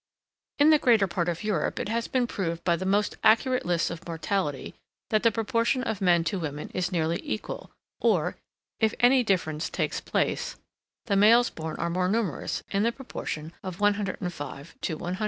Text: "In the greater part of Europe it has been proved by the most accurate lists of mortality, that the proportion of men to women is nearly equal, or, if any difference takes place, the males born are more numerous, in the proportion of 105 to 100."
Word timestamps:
"In 0.57 0.71
the 0.71 0.79
greater 0.79 1.05
part 1.05 1.29
of 1.29 1.43
Europe 1.43 1.79
it 1.79 1.87
has 1.87 2.07
been 2.07 2.25
proved 2.25 2.63
by 2.63 2.75
the 2.75 2.87
most 2.87 3.17
accurate 3.23 3.67
lists 3.67 3.91
of 3.91 4.07
mortality, 4.07 4.73
that 5.11 5.21
the 5.21 5.31
proportion 5.31 5.83
of 5.83 6.01
men 6.01 6.23
to 6.23 6.39
women 6.39 6.71
is 6.73 6.91
nearly 6.91 7.19
equal, 7.23 7.69
or, 7.99 8.35
if 8.79 8.95
any 8.99 9.21
difference 9.23 9.69
takes 9.69 10.01
place, 10.01 10.55
the 11.05 11.15
males 11.15 11.51
born 11.51 11.75
are 11.75 11.91
more 11.91 12.09
numerous, 12.09 12.63
in 12.71 12.81
the 12.81 12.91
proportion 12.91 13.53
of 13.61 13.79
105 13.79 14.73
to 14.81 14.97
100." 14.97 15.19